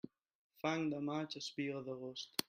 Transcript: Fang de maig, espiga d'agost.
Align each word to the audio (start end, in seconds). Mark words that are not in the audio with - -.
Fang 0.63 0.85
de 0.93 1.01
maig, 1.09 1.35
espiga 1.41 1.83
d'agost. 1.91 2.39